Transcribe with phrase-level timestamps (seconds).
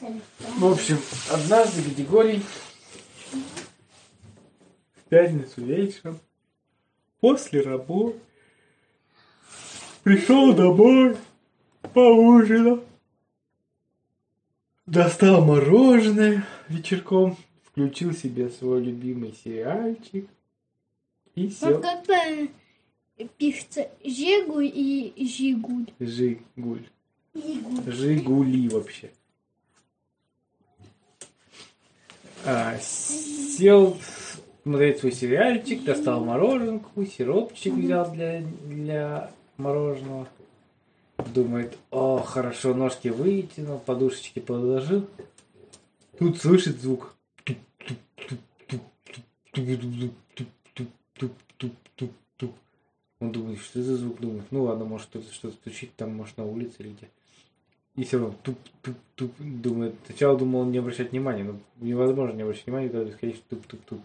[0.00, 0.98] В общем,
[1.30, 2.42] однажды Григорий
[4.94, 6.18] в пятницу вечером
[7.20, 8.18] после работы
[10.02, 11.16] пришел домой,
[11.94, 12.84] поужинал,
[14.84, 20.28] достал мороженое вечерком, включил себе свой любимый сериальчик
[21.34, 21.80] и сел.
[21.80, 22.48] как правильно
[23.38, 25.86] пишется Жигуль и Жигуль.
[25.98, 26.86] Жигуль.
[27.34, 27.92] Жигуль.
[27.92, 29.10] Жигули вообще.
[32.44, 33.96] А, сел
[34.62, 40.28] смотреть свой сериальчик, достал мороженку, сиропчик взял для, для мороженого.
[41.34, 45.06] Думает, о, хорошо, ножки вытянул, подушечки положил.
[46.18, 47.14] Тут слышит звук.
[53.18, 54.20] Он думает, что это за звук?
[54.20, 57.08] Думает, ну ладно, может кто-то что-то стучит, там, может на улице или где.
[57.96, 59.32] И все равно туп-туп-туп.
[59.38, 64.00] Думает, сначала думал не обращать внимания, но невозможно не обращать внимания, когда конечно туп-туп-туп.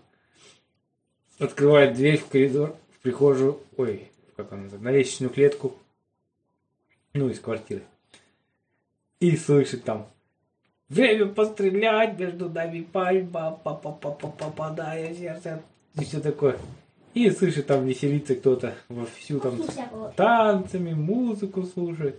[1.39, 5.75] Открывает дверь в коридор, в прихожую, ой, как она называется, на лестничную клетку,
[7.13, 7.83] ну, из квартиры.
[9.19, 10.07] И слышит там,
[10.87, 15.61] время пострелять, между нами пальма, па па па па попадая сердце,
[15.99, 16.57] и все такое.
[17.13, 20.13] И слышит там веселится кто-то вовсю там Вкусу всякого.
[20.15, 22.17] танцами, музыку слушает.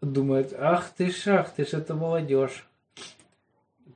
[0.00, 2.66] Думает, ах ты ж, ах ты ж, это молодежь.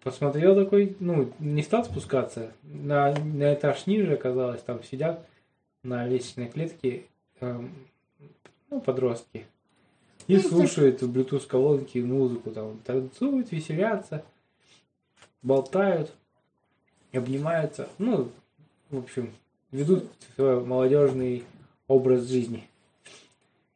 [0.03, 2.53] Посмотрел такой, ну, не стал спускаться.
[2.62, 5.25] На, на этаж ниже оказалось, там сидят
[5.84, 7.05] на лестничной клетке
[7.41, 7.73] эм,
[8.70, 9.47] ну, подростки.
[10.27, 14.25] И Ну, слушают в Bluetooth колонки музыку, там танцуют, веселятся,
[15.42, 16.12] болтают,
[17.12, 17.89] обнимаются.
[17.98, 18.28] Ну,
[18.91, 19.33] в общем,
[19.70, 21.45] ведут свой молодежный
[21.86, 22.69] образ жизни.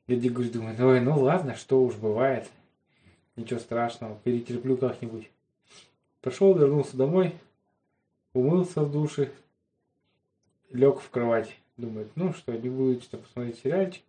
[0.07, 2.49] Я говорю, думаю, ой, ну ладно, что уж бывает.
[3.35, 5.29] Ничего страшного, перетерплю как-нибудь.
[6.23, 7.35] Пошел, вернулся домой,
[8.33, 9.31] умылся в душе,
[10.71, 11.57] лег в кровать.
[11.77, 14.03] Думает, ну что, не буду что посмотреть сериальчик.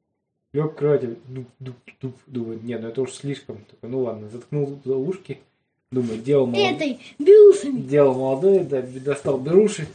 [0.54, 2.16] Лег в кровать, дуп, дуп, дуп.
[2.28, 3.58] Думает, нет, ну это уж слишком.
[3.66, 5.40] Такой, ну ладно, заткнул за ушки.
[5.92, 7.80] Думаю, делал молодой, Этой, бюсами.
[7.82, 9.88] делал молодой, да, достал беруши,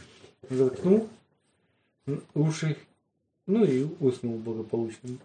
[0.49, 1.07] заткнул
[2.33, 2.77] уши,
[3.45, 5.17] ну и уснул благополучно.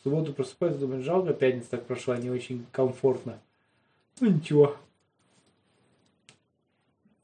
[0.00, 3.38] В субботу просыпается, думает, жалко, пятница так прошла, не очень комфортно.
[4.20, 4.76] Ну ничего.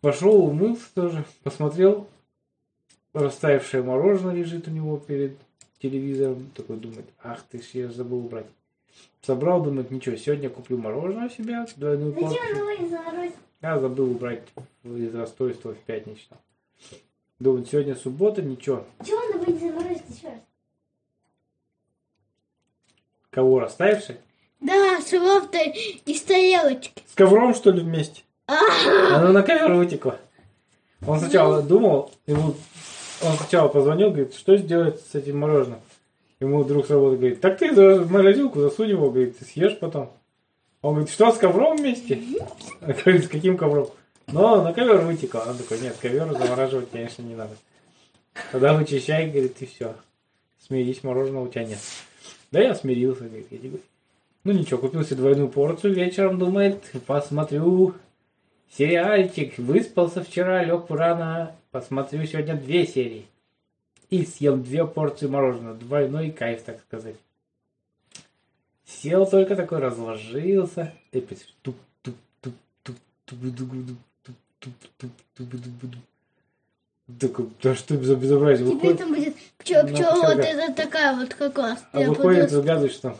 [0.03, 2.06] Пошел, умылся тоже, посмотрел,
[3.14, 5.38] растаявшее мороженое лежит у него перед
[5.78, 6.50] телевизором.
[6.54, 8.47] Такой думает, ах ты ж, я забыл убрать.
[9.22, 13.32] Собрал, думает, ничего, сегодня куплю мороженое себе, двойную порцию.
[13.62, 14.43] Я забыл убрать
[14.84, 16.38] из расстройства в пятничном.
[17.38, 18.84] Думаю, сегодня суббота, ничего.
[19.03, 20.41] Чего надо будет заморозить еще раз?
[23.37, 24.17] Кого расставивший?
[24.61, 27.03] Да, с лофтой и с тарелочки.
[27.07, 28.23] С ковром, что ли, вместе?
[28.47, 30.19] Оно на ковер вытекло.
[31.07, 32.55] Он сначала думал, ему,
[33.23, 35.81] он сначала позвонил, говорит, что сделать с этим мороженым?
[36.41, 40.11] Ему друг с работы говорит, так ты за морозилку засунь его, говорит, ты съешь потом.
[40.81, 42.19] Он говорит, что, с ковром вместе?
[42.81, 43.91] Говорит, с каким ковром?
[44.29, 45.45] Но на ковер вытекло.
[45.47, 47.55] Он такой, нет, ковер замораживать, конечно, не надо.
[48.51, 49.95] Тогда вычищай, говорит, и все.
[50.67, 51.81] Смирись, мороженого у тебя нет.
[52.51, 53.79] Да я смирился, говорит, я тебе
[54.45, 57.95] Ну ничего, купил себе двойную порцию вечером, думает, посмотрю
[58.71, 59.59] сериальчик.
[59.59, 63.27] Выспался вчера, лег рано, посмотрю сегодня две серии.
[64.11, 65.75] И съел две порции мороженого.
[65.75, 67.17] Двойной кайф, так сказать.
[68.87, 70.95] Сел только такой, разложился.
[71.11, 72.55] И опять туп туп туп
[72.85, 78.67] туп туп туп туп туп туп туп туп туп Такой, да что за безобразие?
[78.67, 81.84] Теперь Выходит, там будет пчела, Ну, пчела, вот это такая вот как раз.
[81.93, 83.16] а Я выходит, буду- загадываешь там.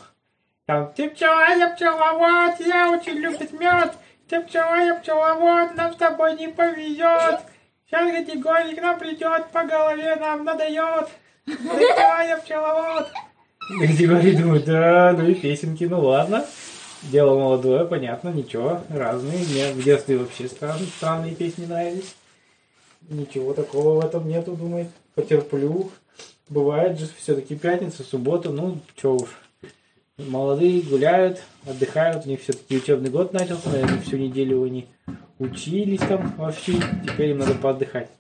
[0.95, 3.93] Ты пчела, я пчеловод, я очень любит мед.
[4.29, 7.41] Ты пчела, я пчеловод, нам с тобой не повезет.
[7.89, 11.09] Сейчас Григорий к нам придет, по голове нам надает.
[11.45, 13.09] Ты пчела, я пчеловод.
[13.81, 16.45] Григорий думает, да, ну и песенки, ну ладно.
[17.03, 19.39] Дело молодое, понятно, ничего, разные.
[19.39, 22.17] Мне в детстве вообще странные, странные песни нравились.
[23.09, 24.89] Ничего такого в этом нету, думает.
[25.15, 25.91] Потерплю.
[26.49, 29.31] Бывает же все-таки пятница, суббота, ну, что уж.
[30.17, 34.87] Молодые гуляют, отдыхают, у них все-таки учебный год начался, наверное, всю неделю они
[35.39, 38.11] учились там вовсю, теперь им надо поотдыхать.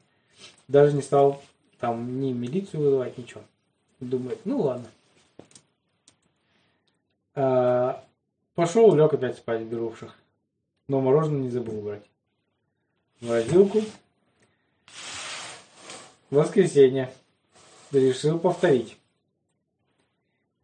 [0.69, 1.40] Даже не стал
[1.78, 3.43] там ни милицию вызывать, ничего.
[4.00, 4.87] Думает, ну ладно.
[7.34, 8.05] А,
[8.55, 10.14] пошел, лег опять спать в берувших.
[10.88, 12.05] Но мороженое не забыл убрать.
[13.20, 13.82] В морозилку.
[16.31, 17.12] Воскресенье.
[17.92, 18.96] Решил повторить.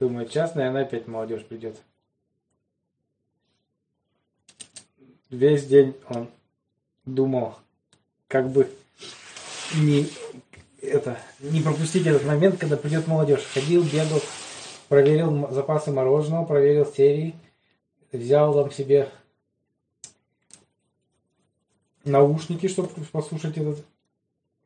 [0.01, 1.81] Думаю, сейчас, наверное, опять молодежь придет.
[5.33, 6.29] весь день он
[7.05, 7.57] думал,
[8.29, 8.71] как бы
[9.75, 10.07] не,
[10.81, 13.45] это, не пропустить этот момент, когда придет молодежь.
[13.53, 14.21] Ходил, бегал,
[14.89, 17.35] проверил запасы мороженого, проверил серии,
[18.13, 19.09] взял там себе
[22.05, 23.85] наушники, чтобы послушать этот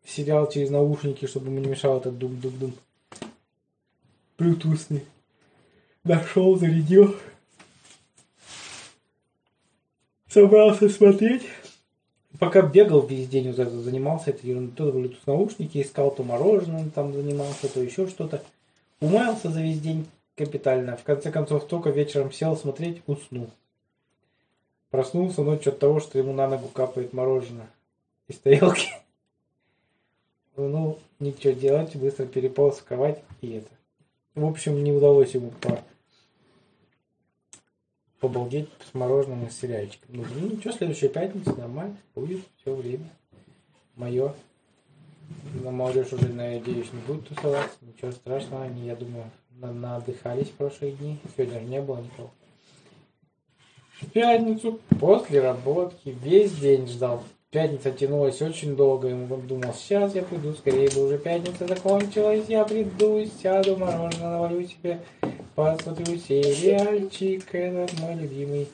[0.06, 2.74] сериал через наушники, чтобы ему не мешал этот дум-дум-дум.
[4.38, 5.04] Блютусный.
[6.04, 7.16] Нашел, зарядил.
[10.28, 11.42] Собрался смотреть.
[12.38, 16.90] Пока бегал весь день, вот это занимался этой ерундой, то Bluetooth наушники искал, то мороженым
[16.90, 18.42] там занимался, то еще что-то.
[19.00, 20.96] Умаялся за весь день капитально.
[20.98, 23.50] В конце концов, только вечером сел смотреть, уснул.
[24.90, 27.70] Проснулся ночью от того, что ему на ногу капает мороженое
[28.28, 28.90] из тарелки.
[30.56, 32.84] Ну, ничего делать, быстро переполз в
[33.42, 33.68] и это.
[34.34, 35.82] В общем, не удалось ему по...
[38.20, 40.16] побалдеть с мороженым и с сериальчиком.
[40.16, 43.10] Ну, ничего, следующая пятница, нормально, будет все время.
[43.96, 44.34] Мое.
[45.62, 47.76] На молодежь уже, надеюсь, не будет тусоваться.
[47.82, 51.18] Ничего страшного, они, я думаю, на наотдыхались в прошлые дни.
[51.36, 52.30] Сегодня же не было никого.
[54.00, 57.22] В пятницу после работки весь день ждал.
[57.52, 62.44] Пятница тянулась очень долго, и он думал, сейчас я приду, скорее бы уже пятница закончилась,
[62.48, 65.00] я приду, сяду, мороженое навалю себе,
[65.54, 68.68] посмотрю сериальчик, этот мой любимый.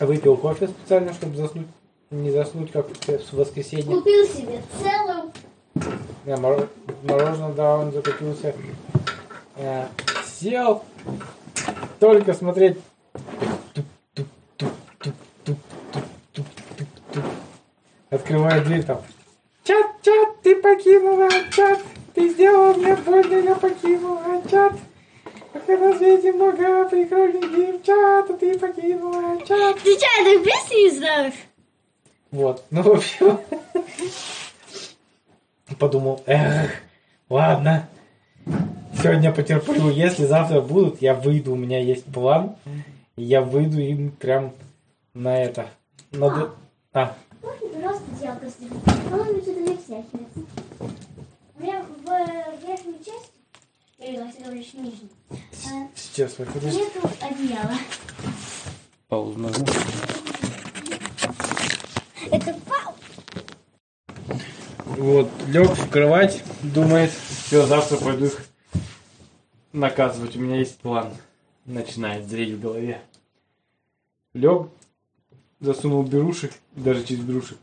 [0.00, 1.68] Выпил кофе специально, чтобы заснуть,
[2.10, 3.84] не заснуть, как в воскресенье.
[3.96, 5.30] Купил себе целую.
[6.26, 6.68] Не, моро-
[7.04, 8.54] мороженое, да, он закупился.
[9.56, 9.86] Э,
[10.26, 10.82] Сел,
[12.00, 12.78] только смотреть.
[18.30, 19.02] Открываю дверь там.
[19.64, 21.80] Чат, чат, ты покинула чат.
[22.14, 24.74] Ты сделала мне больно, я покинула чат.
[25.52, 29.80] Пока на свете много прикольных девчат, а ты покинула чат.
[29.82, 31.34] Ты что, ты песни не знаешь?
[32.30, 33.40] Вот, ну, в общем,
[35.80, 36.70] подумал, эх,
[37.28, 37.88] ладно,
[39.02, 42.54] сегодня потерплю, если завтра будут, я выйду, у меня есть план,
[43.16, 44.52] я выйду им прям
[45.14, 45.66] на это,
[46.12, 46.52] на
[46.92, 48.84] а, Можно, пожалуйста, сделать?
[49.10, 50.26] По-моему, что-то не всякие.
[51.56, 53.32] У меня в верхней части,
[53.98, 56.78] или, если говоришь, нижней, э, сейчас, подожди.
[56.78, 57.74] нету одеяла.
[59.08, 59.66] Паузу нажму.
[62.30, 62.94] Это пау.
[64.96, 68.46] Вот, лег в кровать, думает, все, завтра пойду их
[69.72, 71.12] наказывать, у меня есть план.
[71.66, 73.02] Начинает зреть в голове.
[74.32, 74.68] Лег,
[75.60, 77.58] засунул берушек, даже через берушек.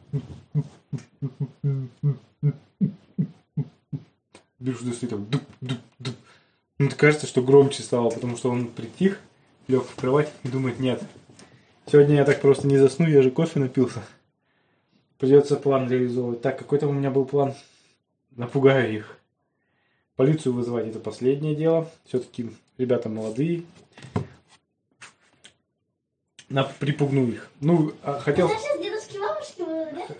[4.59, 6.15] Берушек достает, там, дуп, дуп, дуп.
[6.79, 9.19] Ну, кажется, что громче стало, потому что он притих,
[9.67, 11.03] лег в кровать и думает, нет,
[11.85, 14.03] сегодня я так просто не засну, я же кофе напился.
[15.17, 16.41] Придется план реализовывать.
[16.41, 17.55] Так, какой там у меня был план?
[18.35, 19.17] Напугаю их.
[20.15, 21.89] Полицию вызывать это последнее дело.
[22.05, 23.63] Все-таки ребята молодые.
[26.49, 27.49] На, припугну их.
[27.59, 28.49] Ну, а хотел,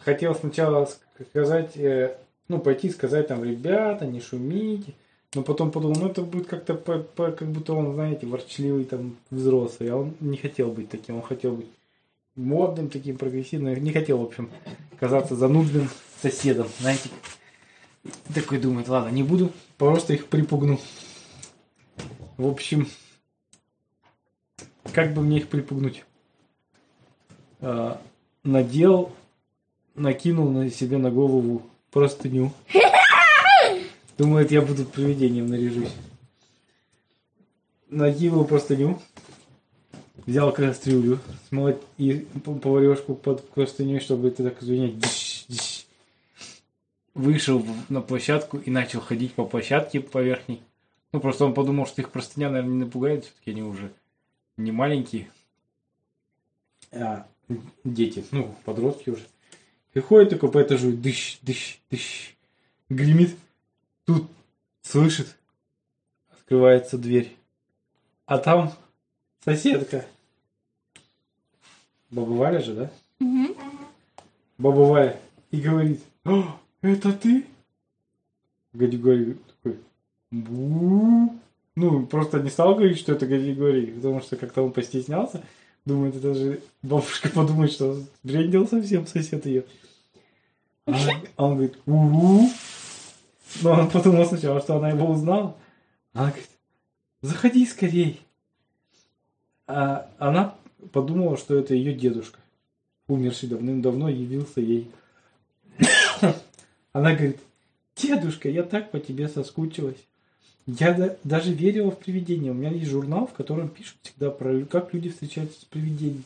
[0.02, 0.90] хотел сначала
[1.30, 2.18] сказать, э,
[2.50, 4.94] ну, пойти сказать там, ребята, не шумите.
[5.36, 9.18] Но потом подумал, ну это будет как-то по- по- как будто он, знаете, ворчливый там
[9.30, 9.90] взрослый.
[9.90, 11.68] А он не хотел быть таким, он хотел быть
[12.36, 13.76] модным, таким прогрессивным.
[13.84, 14.50] Не хотел, в общем,
[15.00, 15.90] казаться занудным
[16.22, 17.10] соседом, знаете.
[18.34, 20.80] Такой думает, ладно, не буду, просто их припугну.
[22.38, 22.88] В общем,
[24.94, 26.06] как бы мне их припугнуть?
[27.60, 28.02] А,
[28.44, 29.12] надел,
[29.96, 32.52] накинул на себе на голову простыню.
[34.18, 35.94] Думает, я буду привидением наряжусь.
[37.90, 39.00] Накинул простыню,
[40.26, 45.86] взял кастрюлю смолоть и поварешку под простыней, чтобы это так дыщ.
[47.14, 50.62] Вышел на площадку и начал ходить по площадке по верхней.
[51.12, 53.92] Ну, просто он подумал, что их простыня, наверное, не напугает, все-таки они уже
[54.58, 55.32] не маленькие.
[56.92, 57.26] А
[57.84, 59.26] дети, ну, подростки уже.
[59.94, 62.36] И ходит такой по этажу, дыщ, дыщ, дыщ.
[62.90, 63.36] Гремит.
[64.06, 64.30] Тут
[64.82, 65.36] слышит.
[66.32, 67.36] Открывается дверь.
[68.26, 68.72] А там
[69.44, 70.06] соседка.
[72.10, 72.92] Баба Валя же, да?
[74.58, 75.20] Баба Валя.
[75.52, 77.46] И говорит, «О, это ты?
[78.74, 79.80] Гадигорий такой,
[80.32, 81.34] «Бу».
[81.76, 85.44] Ну, просто не стал говорить, что это Гадигорий, потому что как-то он постеснялся.
[85.88, 89.64] Думает, это же бабушка подумает, что сбрендил совсем сосед ее.
[90.86, 90.92] А
[91.38, 92.50] он говорит, угу.
[93.62, 95.56] Но он подумал сначала, что она его узнала.
[96.12, 96.50] Она говорит,
[97.22, 98.20] заходи скорей.
[99.66, 100.56] А она
[100.92, 102.40] подумала, что это ее дедушка.
[103.08, 104.92] умерший давным-давно, явился ей.
[106.92, 107.40] Она говорит,
[107.96, 110.06] дедушка, я так по тебе соскучилась.
[110.68, 112.52] Я да- даже верила в привидения.
[112.52, 116.24] У меня есть журнал, в котором пишут всегда про как люди встречаются с привидениями.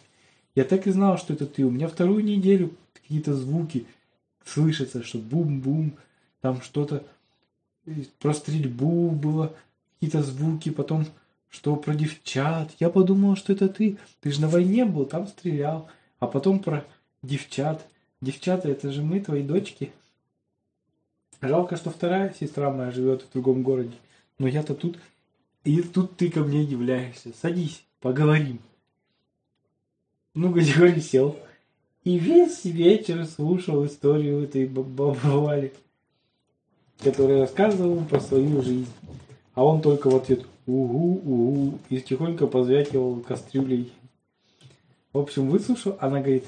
[0.55, 1.63] Я так и знала, что это ты.
[1.63, 3.85] У меня вторую неделю какие-то звуки
[4.43, 5.93] слышатся, что бум-бум,
[6.41, 7.03] там что-то
[8.19, 9.53] про стрельбу было,
[9.93, 11.05] какие-то звуки, потом
[11.49, 12.71] что про девчат.
[12.79, 13.97] Я подумала, что это ты.
[14.21, 15.87] Ты же на войне был, там стрелял.
[16.19, 16.83] А потом про
[17.21, 17.85] девчат.
[18.21, 19.91] Девчата, это же мы, твои дочки.
[21.41, 23.93] Жалко, что вторая сестра моя живет в другом городе.
[24.41, 24.97] Но я-то тут.
[25.63, 27.29] И тут ты ко мне являешься.
[27.39, 28.57] Садись, поговорим.
[30.33, 31.37] Ну, Григорий сел.
[32.03, 35.73] И весь вечер слушал историю этой бабы Вали,
[36.97, 38.91] которая рассказывала про свою жизнь.
[39.53, 43.93] А он только в ответ угу, угу, и тихонько позвякивал кастрюлей.
[45.13, 46.45] В общем, выслушал, она говорит,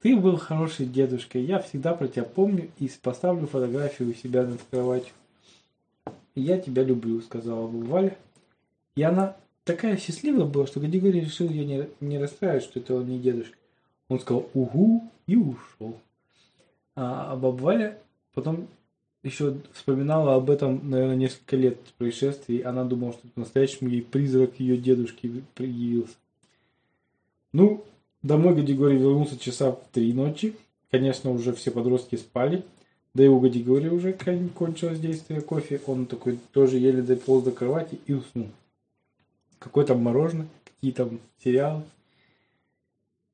[0.00, 4.60] ты был хороший дедушка, я всегда про тебя помню и поставлю фотографию у себя над
[4.70, 5.12] кроватью.
[6.36, 8.16] Я тебя люблю, сказала бы Валя.
[8.94, 13.08] И она такая счастливая была, что Гадигорий решил ее не, не расстраивать, что это он
[13.08, 13.56] не дедушка.
[14.08, 15.98] Он сказал угу и ушел.
[16.94, 17.98] А, а баба Валя
[18.34, 18.68] потом
[19.22, 22.60] еще вспоминала об этом, наверное, несколько лет происшествий.
[22.60, 26.14] Она думала, что по-настоящему ей призрак ее дедушки явился.
[27.52, 27.84] Ну,
[28.22, 30.54] домой Гадигорий вернулся часа в три ночи.
[30.90, 32.64] Конечно, уже все подростки спали.
[33.16, 35.80] Да и у Гадигория уже кончилось действие кофе.
[35.86, 38.50] Он такой тоже еле дополз до кровати и уснул.
[39.58, 41.82] Какой там мороженое, какие там сериалы.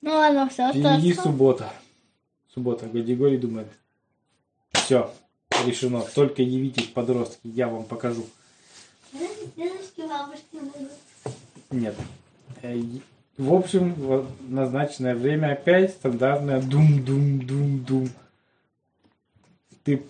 [0.01, 1.73] Ну ладно, все, Впереди суббота.
[2.55, 2.87] Суббота.
[2.87, 3.67] Гадигорий думает,
[4.73, 5.13] все,
[5.67, 6.05] решено.
[6.15, 8.25] Только явитесь, подростки, я вам покажу.
[9.13, 10.93] Дедушки, бабушки будут.
[11.73, 11.97] Нет.
[12.63, 12.81] Э,
[13.37, 18.11] В общем, в назначенное время опять стандартное дум-дум-дум-дум.
[19.85, 20.03] Ты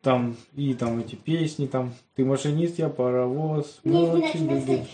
[0.00, 4.86] там, и там эти песни, там, ты машинист, я паровоз, мы очень не любим.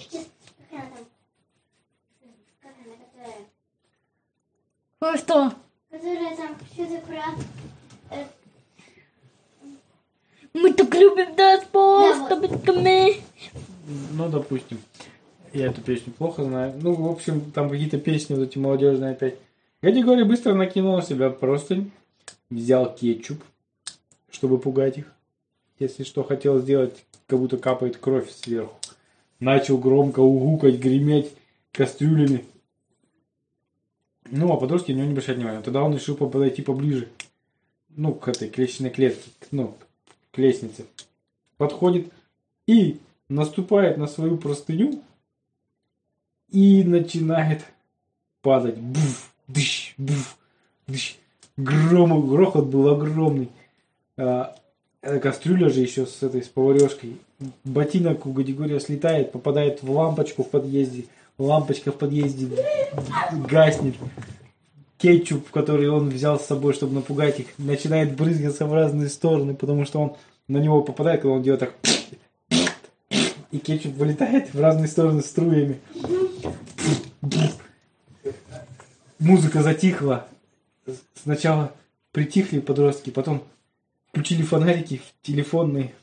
[5.00, 5.52] Ну что?
[5.90, 7.22] Которая там что-то про...
[8.10, 8.24] э,
[10.52, 11.34] Мы так любим
[11.72, 12.66] вот.
[12.76, 13.16] мы.
[14.12, 14.78] Ну, допустим.
[15.52, 16.74] Я эту песню плохо знаю.
[16.80, 19.36] Ну, в общем, там какие-то песни вот эти молодежные опять.
[19.82, 21.90] Гадигорий быстро накинул на себя простынь,
[22.50, 23.42] взял кетчуп,
[24.30, 25.12] чтобы пугать их.
[25.78, 28.76] Если что хотел сделать, как будто капает кровь сверху.
[29.38, 31.32] Начал громко угукать, греметь
[31.72, 32.44] кастрюлями.
[34.30, 35.62] Ну, а подростки на него не обращают внимания.
[35.62, 37.08] Тогда он решил подойти поближе.
[37.88, 39.30] Ну, к этой к лестничной клетке.
[39.50, 39.76] Ну,
[40.30, 40.84] к лестнице.
[41.56, 42.12] Подходит
[42.66, 45.02] и наступает на свою простыню
[46.50, 47.64] и начинает
[48.42, 48.76] падать.
[48.76, 50.36] Буф, дыщ, буф,
[50.86, 51.16] дыщ.
[51.56, 53.48] Гром, грохот был огромный.
[54.20, 54.54] А,
[55.00, 57.16] эта кастрюля же еще с этой с поварешкой.
[57.64, 61.06] Ботинок у Гадигория слетает, попадает в лампочку в подъезде.
[61.38, 62.48] Лампочка в подъезде
[63.48, 63.94] гаснет.
[64.98, 69.86] Кетчуп, который он взял с собой, чтобы напугать их, начинает брызгаться в разные стороны, потому
[69.86, 70.16] что он
[70.48, 71.74] на него попадает, когда он делает так
[73.50, 75.80] и кетчуп вылетает в разные стороны струями.
[79.18, 80.26] Музыка затихла.
[81.14, 81.72] Сначала
[82.12, 83.42] притихли подростки, потом
[84.10, 85.94] включили фонарики телефонные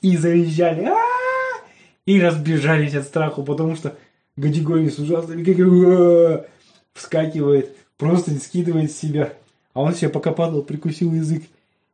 [0.00, 0.84] и завизжали.
[0.84, 1.64] «А-а-а!»
[2.06, 3.96] И разбежались от страху, потому что
[4.36, 6.46] Гадигорий с ужасными «А-а-а!»
[6.92, 9.32] вскакивает, просто скидывает с себя.
[9.72, 11.42] А он себе пока падал, прикусил язык.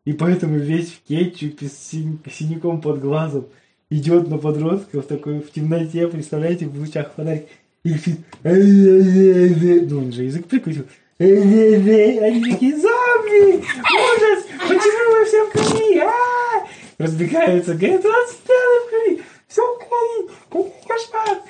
[0.04, 3.46] И поэтому весь в кетчупе с син- синяком под глазом
[3.90, 7.46] идет на подростков такой в темноте, представляете, в лучах фонарик.
[7.82, 10.86] И кричит, ну он же язык прикусил.
[11.18, 13.58] Они такие, зомби!
[13.58, 14.46] Ужас!
[14.68, 15.98] Почему вы все в крови?
[15.98, 16.66] А-а-а!»
[16.98, 21.42] Разбегаются, говорят, вот стены в крови, все в крови, кошмар!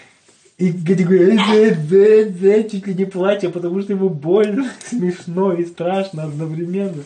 [0.58, 7.02] И Гади говорит, чуть ли не плача, потому что ему больно, смешно и страшно одновременно.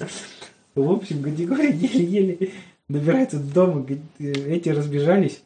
[0.74, 2.50] В общем, Гадигорий еле-еле
[2.88, 3.86] добирается до дома,
[4.18, 5.42] эти разбежались,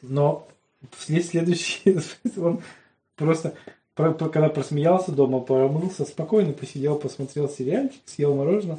[0.00, 0.48] но
[0.96, 1.98] в след- следующий
[2.36, 2.60] он
[3.16, 3.54] просто,
[3.94, 8.78] про- про- когда просмеялся дома, промылся, спокойно посидел, посмотрел сериальчик, съел мороженое,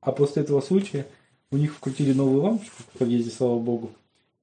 [0.00, 1.06] а после этого случая
[1.50, 3.90] у них вкрутили новую лампочку в подъезде, слава богу,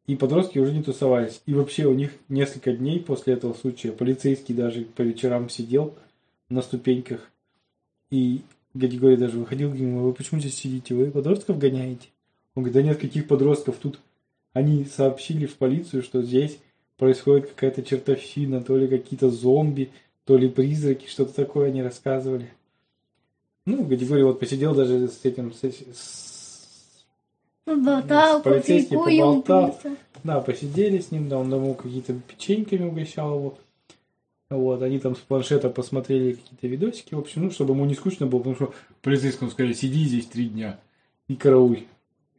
[0.07, 1.41] и подростки уже не тусовались.
[1.45, 5.93] И вообще у них несколько дней после этого случая полицейский даже по вечерам сидел
[6.49, 7.31] на ступеньках.
[8.09, 8.41] И
[8.73, 12.07] Гадигорий даже выходил к нему, вы почему здесь сидите, вы подростков гоняете?
[12.55, 13.99] Он говорит, да нет, каких подростков тут?
[14.53, 16.59] Они сообщили в полицию, что здесь
[17.05, 19.89] происходит какая-то чертовщина, то ли какие-то зомби,
[20.25, 22.51] то ли призраки, что-то такое они рассказывали.
[23.65, 27.03] Ну, Гадигорий вот посидел даже с этим, с, с-
[27.65, 29.79] Поболтал, С полицейским поболтал.
[30.23, 33.57] да, посидели с ним, да, он ему какие-то печеньками угощал его.
[34.51, 38.27] Вот, они там с планшета посмотрели какие-то видосики, в общем, ну, чтобы ему не скучно
[38.27, 40.79] было, потому что полицейскому сказали, сиди здесь три дня
[41.27, 41.81] и карауль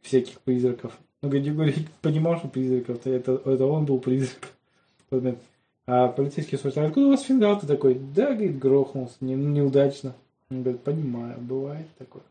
[0.03, 0.97] всяких призраков.
[1.23, 4.49] Но Гадигорий понимал, что призраков, это, это он был призрак.
[5.85, 7.59] А полицейский спрашивает, откуда у вас фингал?
[7.59, 10.13] Ты такой, да, говорит, грохнулся, не- неудачно.
[10.49, 12.23] Он говорит, понимаю, бывает такое.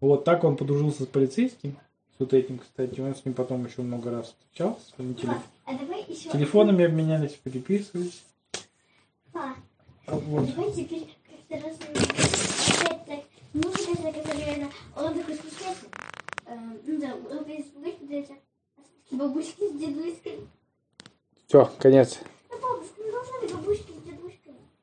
[0.00, 1.76] Вот так он подружился с полицейским,
[2.16, 3.00] с вот этим, кстати.
[3.00, 4.84] Он с ним потом еще много раз встречался.
[4.98, 5.32] Они теле-
[5.64, 6.30] А давай еще...
[6.30, 8.22] телефонами обменялись, переписывались.
[9.32, 9.54] Па,
[10.06, 10.54] Вот.
[10.54, 11.08] давай теперь
[11.48, 11.76] как-то раз...
[13.52, 14.22] Музыка такая,
[14.54, 15.86] когда он такой спускается.
[16.46, 16.54] Э,
[16.86, 16.98] ну
[19.10, 20.46] бабушки с дедушкой.
[21.46, 22.18] Все, конец.
[22.50, 23.93] Ну, бабушка, ну, бабушки